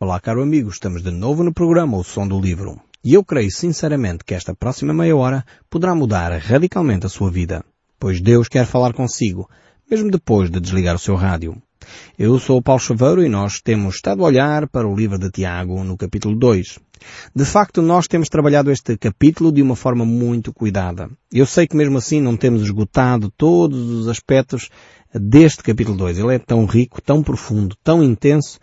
Olá, 0.00 0.20
caro 0.20 0.44
amigo, 0.44 0.70
estamos 0.70 1.02
de 1.02 1.10
novo 1.10 1.42
no 1.42 1.52
programa 1.52 1.96
O 1.96 2.04
Som 2.04 2.28
do 2.28 2.40
Livro. 2.40 2.80
E 3.04 3.14
eu 3.14 3.24
creio 3.24 3.50
sinceramente 3.50 4.22
que 4.24 4.32
esta 4.32 4.54
próxima 4.54 4.94
meia 4.94 5.16
hora 5.16 5.44
poderá 5.68 5.92
mudar 5.92 6.30
radicalmente 6.38 7.04
a 7.04 7.08
sua 7.08 7.32
vida, 7.32 7.64
pois 7.98 8.20
Deus 8.20 8.46
quer 8.46 8.64
falar 8.64 8.92
consigo, 8.92 9.50
mesmo 9.90 10.08
depois 10.08 10.50
de 10.50 10.60
desligar 10.60 10.94
o 10.94 11.00
seu 11.00 11.16
rádio. 11.16 11.60
Eu 12.16 12.38
sou 12.38 12.58
o 12.58 12.62
Paulo 12.62 12.80
Chaveiro 12.80 13.24
e 13.24 13.28
nós 13.28 13.60
temos 13.60 13.96
estado 13.96 14.22
a 14.22 14.26
olhar 14.26 14.68
para 14.68 14.86
o 14.86 14.94
livro 14.94 15.18
de 15.18 15.32
Tiago 15.32 15.82
no 15.82 15.96
capítulo 15.96 16.38
2. 16.38 16.78
De 17.34 17.44
facto, 17.44 17.82
nós 17.82 18.06
temos 18.06 18.28
trabalhado 18.28 18.70
este 18.70 18.96
capítulo 18.96 19.50
de 19.50 19.62
uma 19.62 19.74
forma 19.74 20.04
muito 20.04 20.52
cuidada. 20.52 21.10
Eu 21.32 21.44
sei 21.44 21.66
que 21.66 21.76
mesmo 21.76 21.98
assim 21.98 22.22
não 22.22 22.36
temos 22.36 22.62
esgotado 22.62 23.32
todos 23.36 23.76
os 23.90 24.06
aspectos 24.06 24.70
deste 25.12 25.60
capítulo 25.64 25.96
2. 25.96 26.18
Ele 26.20 26.36
é 26.36 26.38
tão 26.38 26.66
rico, 26.66 27.02
tão 27.02 27.20
profundo, 27.20 27.74
tão 27.82 28.00
intenso, 28.00 28.60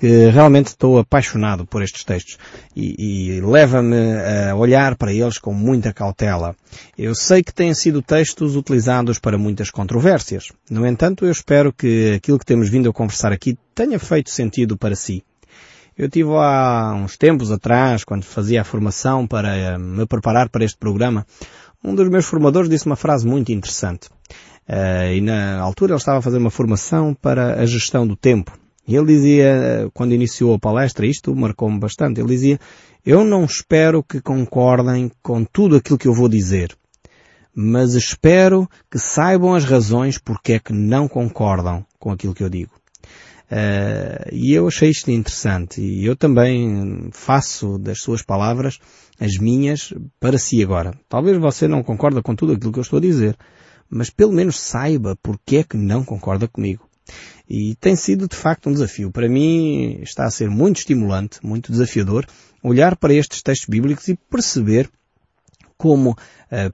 que 0.00 0.30
realmente 0.30 0.68
estou 0.68 0.98
apaixonado 0.98 1.66
por 1.66 1.82
estes 1.82 2.04
textos 2.04 2.38
e, 2.74 3.34
e 3.36 3.40
leva-me 3.42 3.96
a 4.48 4.56
olhar 4.56 4.96
para 4.96 5.12
eles 5.12 5.36
com 5.36 5.52
muita 5.52 5.92
cautela. 5.92 6.56
Eu 6.96 7.14
sei 7.14 7.42
que 7.42 7.52
têm 7.52 7.74
sido 7.74 8.00
textos 8.00 8.56
utilizados 8.56 9.18
para 9.18 9.36
muitas 9.36 9.68
controvérsias. 9.70 10.52
No 10.70 10.86
entanto, 10.86 11.26
eu 11.26 11.30
espero 11.30 11.70
que 11.70 12.14
aquilo 12.14 12.38
que 12.38 12.46
temos 12.46 12.70
vindo 12.70 12.88
a 12.88 12.94
conversar 12.94 13.30
aqui 13.30 13.58
tenha 13.74 13.98
feito 13.98 14.30
sentido 14.30 14.74
para 14.74 14.96
si. 14.96 15.22
Eu 15.98 16.08
tive 16.08 16.30
há 16.30 16.94
uns 16.94 17.18
tempos 17.18 17.52
atrás, 17.52 18.02
quando 18.02 18.24
fazia 18.24 18.62
a 18.62 18.64
formação 18.64 19.26
para 19.26 19.54
eh, 19.54 19.76
me 19.76 20.06
preparar 20.06 20.48
para 20.48 20.64
este 20.64 20.78
programa, 20.78 21.26
um 21.84 21.94
dos 21.94 22.08
meus 22.08 22.24
formadores 22.24 22.70
disse 22.70 22.86
uma 22.86 22.96
frase 22.96 23.26
muito 23.26 23.52
interessante. 23.52 24.08
Uh, 24.66 25.12
e 25.14 25.20
na 25.20 25.58
altura 25.60 25.92
ele 25.92 25.98
estava 25.98 26.20
a 26.20 26.22
fazer 26.22 26.38
uma 26.38 26.50
formação 26.50 27.12
para 27.12 27.60
a 27.60 27.66
gestão 27.66 28.06
do 28.06 28.16
tempo. 28.16 28.59
E 28.90 28.96
ele 28.96 29.06
dizia, 29.06 29.88
quando 29.94 30.12
iniciou 30.12 30.52
a 30.52 30.58
palestra, 30.58 31.06
isto 31.06 31.32
marcou-me 31.32 31.78
bastante, 31.78 32.20
ele 32.20 32.26
dizia, 32.26 32.58
eu 33.06 33.22
não 33.22 33.44
espero 33.44 34.02
que 34.02 34.20
concordem 34.20 35.12
com 35.22 35.44
tudo 35.44 35.76
aquilo 35.76 35.96
que 35.96 36.08
eu 36.08 36.12
vou 36.12 36.28
dizer, 36.28 36.76
mas 37.54 37.94
espero 37.94 38.68
que 38.90 38.98
saibam 38.98 39.54
as 39.54 39.64
razões 39.64 40.18
porque 40.18 40.54
é 40.54 40.58
que 40.58 40.72
não 40.72 41.06
concordam 41.06 41.86
com 42.00 42.10
aquilo 42.10 42.34
que 42.34 42.42
eu 42.42 42.48
digo. 42.48 42.72
Uh, 43.46 44.26
e 44.32 44.52
eu 44.52 44.66
achei 44.66 44.90
isto 44.90 45.08
interessante 45.08 45.80
e 45.80 46.04
eu 46.04 46.16
também 46.16 47.10
faço 47.12 47.78
das 47.78 48.00
suas 48.00 48.22
palavras 48.22 48.80
as 49.20 49.38
minhas 49.38 49.94
para 50.18 50.36
si 50.36 50.64
agora. 50.64 50.98
Talvez 51.08 51.38
você 51.38 51.68
não 51.68 51.84
concorda 51.84 52.20
com 52.22 52.34
tudo 52.34 52.54
aquilo 52.54 52.72
que 52.72 52.80
eu 52.80 52.82
estou 52.82 52.98
a 52.98 53.02
dizer, 53.02 53.36
mas 53.88 54.10
pelo 54.10 54.32
menos 54.32 54.58
saiba 54.58 55.16
porque 55.22 55.58
é 55.58 55.62
que 55.62 55.76
não 55.76 56.04
concorda 56.04 56.48
comigo. 56.48 56.89
E 57.50 57.74
tem 57.80 57.96
sido 57.96 58.28
de 58.28 58.36
facto 58.36 58.68
um 58.68 58.72
desafio. 58.72 59.10
Para 59.10 59.28
mim 59.28 59.98
está 60.02 60.24
a 60.24 60.30
ser 60.30 60.48
muito 60.48 60.76
estimulante, 60.76 61.44
muito 61.44 61.72
desafiador, 61.72 62.24
olhar 62.62 62.94
para 62.94 63.12
estes 63.12 63.42
textos 63.42 63.68
bíblicos 63.68 64.06
e 64.06 64.16
perceber 64.30 64.88
como 65.76 66.10
uh, 66.10 66.16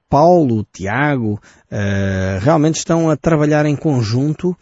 Paulo, 0.06 0.66
Tiago, 0.70 1.40
uh, 1.70 2.38
realmente 2.42 2.76
estão 2.76 3.08
a 3.08 3.16
trabalhar 3.16 3.64
em 3.64 3.74
conjunto 3.74 4.54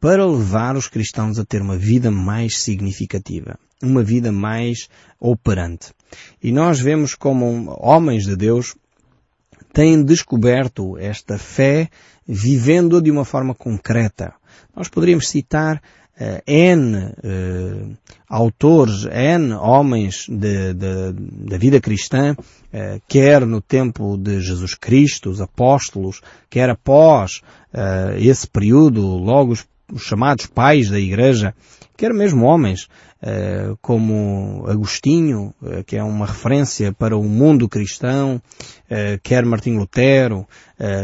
para 0.00 0.26
levar 0.26 0.76
os 0.76 0.88
cristãos 0.88 1.38
a 1.38 1.44
ter 1.44 1.62
uma 1.62 1.76
vida 1.76 2.10
mais 2.10 2.58
significativa, 2.58 3.56
uma 3.80 4.02
vida 4.02 4.32
mais 4.32 4.88
operante. 5.20 5.92
E 6.42 6.50
nós 6.50 6.80
vemos 6.80 7.14
como 7.14 7.72
homens 7.78 8.24
de 8.24 8.34
Deus 8.34 8.74
têm 9.72 10.02
descoberto 10.02 10.98
esta 10.98 11.38
fé 11.38 11.88
vivendo-a 12.26 13.00
de 13.00 13.10
uma 13.10 13.24
forma 13.24 13.54
concreta. 13.54 14.34
Nós 14.74 14.88
poderíamos 14.88 15.28
citar 15.28 15.76
uh, 15.76 16.42
N 16.46 16.96
uh, 16.96 17.96
autores, 18.28 19.04
N 19.06 19.52
homens 19.54 20.26
da 20.28 21.56
vida 21.58 21.80
cristã, 21.80 22.36
uh, 22.36 23.02
quer 23.08 23.44
no 23.46 23.60
tempo 23.60 24.16
de 24.16 24.40
Jesus 24.40 24.74
Cristo, 24.74 25.30
os 25.30 25.40
apóstolos, 25.40 26.20
quer 26.48 26.70
após 26.70 27.42
esse 28.18 28.48
período, 28.48 29.00
logo 29.00 29.52
os, 29.52 29.64
os 29.92 30.02
chamados 30.02 30.46
pais 30.46 30.90
da 30.90 30.98
igreja, 30.98 31.54
quer 31.96 32.12
mesmo 32.12 32.46
homens 32.46 32.88
eh, 33.22 33.74
como 33.82 34.64
Agostinho, 34.66 35.52
eh, 35.62 35.82
que 35.82 35.94
é 35.94 36.02
uma 36.02 36.24
referência 36.24 36.90
para 36.90 37.14
o 37.14 37.22
mundo 37.22 37.68
cristão, 37.68 38.40
eh, 38.88 39.20
quer 39.22 39.44
Martim 39.44 39.76
Lutero, 39.76 40.46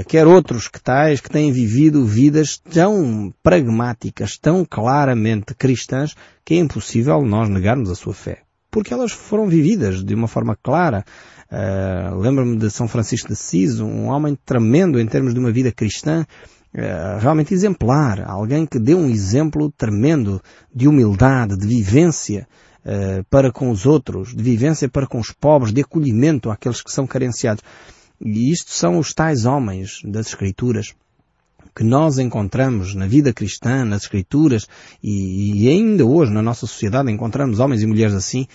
quer 0.08 0.26
outros 0.26 0.68
que 0.68 0.80
tais 0.80 1.20
que 1.20 1.28
têm 1.28 1.52
vivido 1.52 2.06
vidas 2.06 2.56
tão 2.56 3.30
pragmáticas, 3.42 4.38
tão 4.38 4.64
claramente 4.64 5.54
cristãs, 5.54 6.14
que 6.42 6.54
é 6.54 6.56
impossível 6.56 7.20
nós 7.20 7.50
negarmos 7.50 7.90
a 7.90 7.94
sua 7.94 8.14
fé. 8.14 8.38
Porque 8.70 8.94
elas 8.94 9.12
foram 9.12 9.46
vividas 9.46 10.02
de 10.02 10.14
uma 10.14 10.26
forma 10.26 10.56
clara. 10.56 11.04
Lembro-me 12.18 12.56
de 12.56 12.70
São 12.70 12.88
Francisco 12.88 13.28
de 13.28 13.34
Assis, 13.34 13.78
um 13.78 14.06
homem 14.06 14.36
tremendo 14.46 14.98
em 14.98 15.06
termos 15.06 15.34
de 15.34 15.40
uma 15.40 15.52
vida 15.52 15.70
cristã, 15.70 16.24
eh, 16.78 17.18
realmente 17.18 17.54
exemplar, 17.54 18.20
alguém 18.28 18.66
que 18.66 18.78
deu 18.78 18.98
um 18.98 19.08
exemplo 19.08 19.72
tremendo 19.78 20.42
de 20.74 20.86
humildade, 20.86 21.56
de 21.56 21.66
vivência 21.66 22.46
uh, 22.84 23.24
para 23.30 23.50
com 23.50 23.70
os 23.70 23.86
outros, 23.86 24.34
de 24.36 24.42
vivência 24.42 24.86
para 24.86 25.06
com 25.06 25.18
os 25.18 25.32
pobres, 25.32 25.72
de 25.72 25.80
acolhimento 25.80 26.50
àqueles 26.50 26.82
que 26.82 26.92
são 26.92 27.06
carenciados. 27.06 27.64
E 28.20 28.52
isto 28.52 28.72
são 28.72 28.98
os 28.98 29.14
tais 29.14 29.46
homens 29.46 30.00
das 30.04 30.26
Escrituras 30.26 30.94
que 31.74 31.82
nós 31.82 32.18
encontramos 32.18 32.94
na 32.94 33.06
vida 33.06 33.32
cristã, 33.32 33.82
nas 33.82 34.02
Escrituras, 34.02 34.66
e, 35.02 35.62
e 35.62 35.68
ainda 35.70 36.04
hoje 36.04 36.30
na 36.30 36.42
nossa 36.42 36.66
sociedade 36.66 37.10
encontramos 37.10 37.58
homens 37.58 37.82
e 37.82 37.86
mulheres 37.86 38.14
assim, 38.14 38.46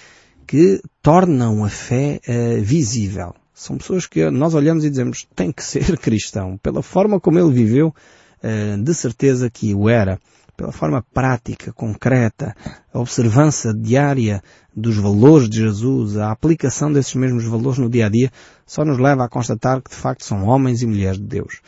que 0.46 0.80
tornam 1.02 1.66
a 1.66 1.70
fé 1.70 2.22
uh, 2.28 2.62
visível. 2.62 3.34
São 3.62 3.78
pessoas 3.78 4.08
que 4.08 4.28
nós 4.32 4.56
olhamos 4.56 4.84
e 4.84 4.90
dizemos, 4.90 5.28
tem 5.36 5.52
que 5.52 5.64
ser 5.64 5.96
cristão. 6.02 6.58
Pela 6.58 6.82
forma 6.82 7.20
como 7.20 7.38
ele 7.38 7.52
viveu, 7.52 7.94
eh, 8.42 8.76
de 8.76 8.92
certeza 8.92 9.52
que 9.52 9.76
o 9.76 9.88
era. 9.88 10.20
Pela 10.62 10.72
forma 10.72 11.04
prática, 11.12 11.74
concreta, 11.74 12.56
a 12.94 13.00
observância 13.00 13.74
diária 13.74 14.44
dos 14.76 14.96
valores 14.96 15.50
de 15.50 15.58
Jesus, 15.58 16.18
a 16.18 16.32
aplicação 16.32 16.94
desses 16.94 17.16
mesmos 17.16 17.46
valores 17.46 17.80
no 17.80 17.90
dia 17.90 18.06
a 18.06 18.10
dia, 18.10 18.32
só 18.64 18.86
nos 18.86 19.00
leva 19.00 19.26
a 19.26 19.28
constatar 19.28 19.82
que 19.82 19.90
de 19.90 19.96
facto 19.96 20.24
são 20.24 20.46
homens 20.46 20.84
e 20.84 20.86
mulheres 20.86 21.18
de 21.18 21.26
Deus. 21.26 21.62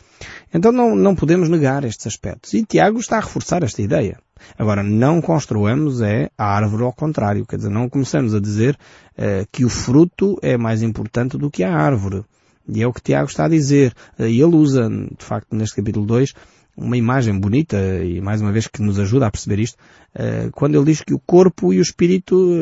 Então 0.54 0.70
não, 0.70 0.94
não 0.94 1.16
podemos 1.16 1.48
negar 1.48 1.82
estes 1.82 2.06
aspectos. 2.06 2.54
E 2.54 2.64
Tiago 2.64 3.00
está 3.00 3.16
a 3.16 3.20
reforçar 3.20 3.64
esta 3.64 3.82
ideia. 3.82 4.16
Agora, 4.56 4.84
não 4.84 5.20
construamos 5.20 6.00
é 6.00 6.30
a 6.38 6.44
árvore 6.44 6.84
ao 6.84 6.92
contrário. 6.92 7.44
Quer 7.44 7.56
dizer, 7.56 7.70
não 7.70 7.88
começamos 7.88 8.32
a 8.32 8.38
dizer 8.38 8.78
eh, 9.18 9.44
que 9.50 9.64
o 9.64 9.68
fruto 9.68 10.38
é 10.40 10.56
mais 10.56 10.82
importante 10.82 11.36
do 11.36 11.50
que 11.50 11.64
a 11.64 11.74
árvore. 11.74 12.24
E 12.68 12.80
é 12.80 12.86
o 12.86 12.92
que 12.92 13.02
Tiago 13.02 13.28
está 13.28 13.46
a 13.46 13.48
dizer. 13.48 13.92
Eh, 14.20 14.28
e 14.28 14.40
ele 14.40 14.54
usa, 14.54 14.88
de 14.88 15.24
facto, 15.24 15.56
neste 15.56 15.74
capítulo 15.74 16.06
2, 16.06 16.32
uma 16.76 16.96
imagem 16.96 17.38
bonita 17.38 17.76
e 18.02 18.20
mais 18.20 18.40
uma 18.40 18.52
vez 18.52 18.66
que 18.66 18.82
nos 18.82 18.98
ajuda 18.98 19.26
a 19.26 19.30
perceber 19.30 19.60
isto, 19.60 19.78
eh, 20.14 20.48
quando 20.52 20.76
ele 20.76 20.84
diz 20.84 21.00
que 21.00 21.14
o 21.14 21.18
corpo 21.18 21.72
e 21.72 21.78
o 21.78 21.82
espírito, 21.82 22.52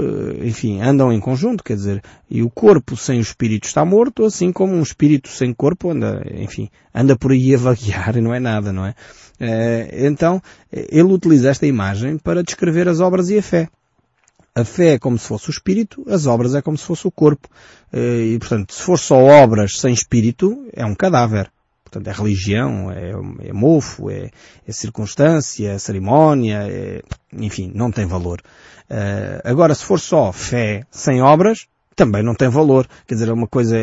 eh, 0.41 0.47
enfim, 0.47 0.81
andam 0.81 1.13
em 1.13 1.21
conjunto, 1.21 1.65
quer 1.65 1.75
dizer, 1.75 2.03
e 2.31 2.43
o 2.43 2.51
corpo 2.51 2.97
sem 2.97 3.19
o 3.19 3.23
espírito 3.23 3.67
está 3.67 3.85
morto, 3.85 4.25
assim 4.25 4.53
como 4.53 4.75
um 4.75 4.83
espírito 4.83 5.29
sem 5.29 5.53
corpo 5.53 5.91
anda, 5.91 6.23
enfim, 6.35 6.71
anda 6.95 7.17
por 7.17 7.33
aí 7.33 7.55
a 7.55 7.59
vaguear 7.59 8.17
e 8.17 8.21
não 8.21 8.35
é 8.35 8.41
nada, 8.41 8.73
não 8.73 8.87
é? 8.87 8.95
Então, 10.07 10.41
ele 10.71 11.13
utiliza 11.13 11.51
esta 11.51 11.67
imagem 11.67 12.17
para 12.17 12.45
descrever 12.45 12.89
as 12.89 13.01
obras 13.01 13.29
e 13.29 13.39
a 13.39 13.43
fé. 13.43 13.69
A 14.55 14.65
fé 14.65 14.95
é 14.95 14.99
como 15.01 15.19
se 15.19 15.27
fosse 15.27 15.49
o 15.49 15.51
espírito, 15.51 16.05
as 16.09 16.27
obras 16.27 16.55
é 16.55 16.63
como 16.63 16.79
se 16.79 16.85
fosse 16.85 17.09
o 17.09 17.11
corpo. 17.11 17.49
E, 17.93 18.39
portanto, 18.39 18.73
se 18.73 18.83
for 18.83 19.01
só 19.01 19.17
obras 19.17 19.81
sem 19.81 19.93
espírito, 19.93 20.65
é 20.73 20.87
um 20.87 20.95
cadáver. 20.95 21.51
Portanto, 21.93 22.09
é 22.09 22.19
religião, 22.19 22.91
é, 22.91 23.11
é 23.49 23.53
mofo, 23.53 24.09
é, 24.09 24.31
é, 24.67 24.73
circunstância, 24.73 25.73
é 25.73 25.79
cerimónia, 25.79 26.67
é, 26.67 27.03
enfim, 27.35 27.71
não 27.75 27.93
tem 27.93 28.07
valor. 28.07 28.41
Uh, 28.91 29.41
agora, 29.45 29.75
se 29.75 29.85
for 29.85 30.01
só 30.01 30.33
fé 30.33 30.87
sem 30.91 31.21
obras, 31.21 31.67
também 31.95 32.23
não 32.23 32.35
tem 32.35 32.49
valor. 32.49 32.89
Quer 33.07 33.15
dizer, 33.15 33.29
é 33.29 33.33
uma 33.35 33.47
coisa 33.47 33.77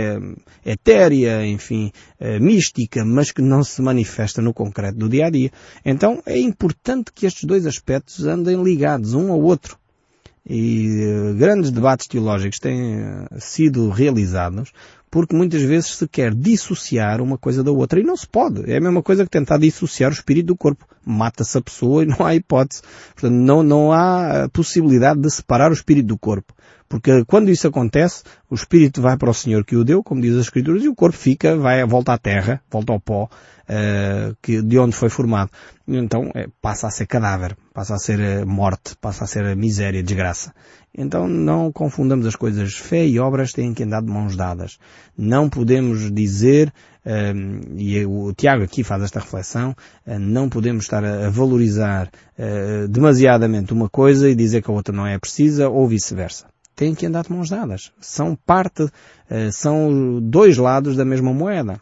etérea, 0.65 1.45
enfim, 1.45 1.91
é, 2.19 2.39
mística, 2.39 3.06
mas 3.06 3.31
que 3.31 3.44
não 3.44 3.63
se 3.63 3.79
manifesta 3.79 4.41
no 4.41 4.55
concreto 4.55 4.97
do 4.97 5.07
dia 5.07 5.27
a 5.27 5.29
dia. 5.29 5.51
Então, 5.85 6.19
é 6.25 6.39
importante 6.39 7.12
que 7.13 7.27
estes 7.27 7.44
dois 7.44 7.67
aspectos 7.67 8.25
andem 8.25 8.62
ligados 8.63 9.13
um 9.13 9.31
ao 9.31 9.39
outro 9.39 9.77
e 10.50 11.05
uh, 11.05 11.35
grandes 11.35 11.69
debates 11.69 12.07
teológicos 12.07 12.57
têm 12.57 13.01
uh, 13.01 13.27
sido 13.38 13.89
realizados 13.89 14.71
porque 15.09 15.35
muitas 15.35 15.61
vezes 15.61 15.91
se 15.91 16.07
quer 16.07 16.33
dissociar 16.33 17.21
uma 17.21 17.38
coisa 17.38 17.63
da 17.63 17.71
outra 17.71 18.00
e 18.00 18.03
não 18.03 18.15
se 18.15 18.27
pode. 18.27 18.69
É 18.71 18.77
a 18.77 18.81
mesma 18.81 19.01
coisa 19.01 19.23
que 19.23 19.29
tentar 19.29 19.57
dissociar 19.57 20.11
o 20.11 20.13
espírito 20.13 20.47
do 20.47 20.56
corpo. 20.56 20.85
Mata-se 21.11 21.57
a 21.57 21.61
pessoa 21.61 22.03
e 22.03 22.06
não 22.06 22.25
há 22.25 22.35
hipótese. 22.35 22.81
Portanto, 23.13 23.33
não, 23.33 23.63
não 23.63 23.91
há 23.91 24.50
possibilidade 24.51 25.19
de 25.19 25.29
separar 25.29 25.71
o 25.71 25.73
espírito 25.73 26.07
do 26.07 26.17
corpo. 26.17 26.53
Porque 26.88 27.23
quando 27.25 27.51
isso 27.51 27.67
acontece, 27.67 28.23
o 28.50 28.56
espírito 28.56 29.00
vai 29.00 29.15
para 29.15 29.29
o 29.29 29.33
Senhor 29.33 29.63
que 29.63 29.75
o 29.75 29.83
deu, 29.83 30.03
como 30.03 30.21
diz 30.21 30.33
as 30.33 30.45
Escrituras, 30.45 30.83
e 30.83 30.88
o 30.88 30.95
corpo 30.95 31.15
fica, 31.15 31.56
vai, 31.56 31.85
volta 31.85 32.13
à 32.13 32.17
terra, 32.17 32.61
volta 32.69 32.91
ao 32.91 33.00
pó, 33.00 33.25
uh, 33.25 34.35
que, 34.41 34.59
de 34.63 34.79
onde 34.79 34.95
foi 34.95 35.07
formado. 35.07 35.51
Então, 35.88 36.31
é, 36.33 36.47
passa 36.59 36.88
a 36.88 36.89
ser 36.89 37.06
cadáver, 37.06 37.55
passa 37.73 37.94
a 37.94 38.00
ser 38.00 38.44
morte, 38.44 38.95
passa 39.00 39.23
a 39.23 39.27
ser 39.27 39.55
miséria, 39.55 40.01
desgraça. 40.01 40.51
Então 40.94 41.27
não 41.27 41.71
confundamos 41.71 42.25
as 42.25 42.35
coisas. 42.35 42.73
Fé 42.75 43.05
e 43.05 43.19
obras 43.19 43.51
têm 43.51 43.73
que 43.73 43.83
andar 43.83 44.01
de 44.01 44.12
mãos 44.12 44.35
dadas. 44.35 44.77
Não 45.17 45.50
podemos 45.50 46.12
dizer, 46.12 46.73
e 47.78 48.06
o 48.06 48.34
Tiago 48.34 48.63
aqui 48.63 48.84
faz 48.84 49.04
esta 49.04 49.19
reflexão, 49.19 49.72
uh, 50.06 50.19
não 50.19 50.50
podemos 50.50 50.84
estar 50.84 51.04
a, 51.04 51.30
valorizar 51.30 52.10
uh, 52.38 52.88
demasiadamente 52.88 53.74
uma 53.74 53.90
coisa 53.90 54.30
e 54.30 54.36
dizer 54.36 54.62
que 54.62 54.69
a 54.69 54.74
outra 54.74 54.96
não 54.96 55.07
é 55.07 55.18
precisa 55.18 55.69
ou 55.69 55.88
vice-versa. 55.88 56.48
Têm 56.75 56.96
que 56.96 57.06
andar 57.06 57.24
de 57.24 57.31
mãos 57.31 57.50
dadas. 57.50 57.92
São 58.00 58.38
parte, 58.46 58.84
uh, 58.84 58.92
são 59.51 60.19
dois 60.22 60.57
lados 60.57 60.96
da 60.96 61.06
mesma 61.06 61.34
moeda. 61.34 61.80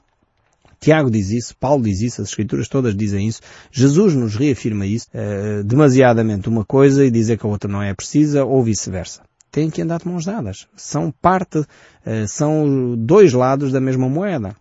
Tiago 0.80 1.10
diz 1.10 1.32
isso, 1.32 1.56
Paulo 1.58 1.84
diz 1.84 2.02
isso, 2.02 2.22
as 2.22 2.30
escrituras 2.30 2.68
todas 2.68 2.96
dizem 2.96 3.28
isso, 3.28 3.42
Jesus 3.72 4.14
nos 4.14 4.36
reafirma 4.36 4.86
isso, 4.86 5.08
demasiadamente 5.66 6.48
uma 6.48 6.64
coisa 6.64 7.04
e 7.04 7.10
dizer 7.10 7.40
que 7.40 7.48
a 7.48 7.50
outra 7.50 7.68
não 7.68 7.82
é 7.82 7.96
precisa 7.96 8.46
ou 8.46 8.62
vice-versa. 8.62 9.24
Têm 9.50 9.72
que 9.72 9.82
andar 9.82 9.98
de 9.98 10.08
mãos 10.08 10.24
dadas. 10.24 10.68
São 10.76 11.12
parte, 11.20 11.66
são 12.28 12.96
dois 12.96 13.34
lados 13.34 13.72
da 13.72 13.82
mesma 13.82 14.08
moeda. 14.08 14.56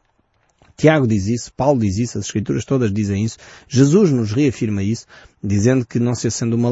Tiago 0.76 1.06
diz 1.06 1.26
isso, 1.26 1.52
Paulo 1.54 1.80
diz 1.80 1.96
isso, 1.96 2.18
as 2.18 2.26
escrituras 2.26 2.64
todas 2.64 2.92
dizem 2.92 3.24
isso, 3.24 3.38
Jesus 3.66 4.10
nos 4.10 4.32
reafirma 4.32 4.82
isso, 4.82 5.06
dizendo 5.42 5.86
que 5.86 5.98
não 5.98 6.14
se 6.14 6.26
acende 6.26 6.54
uma 6.54 6.64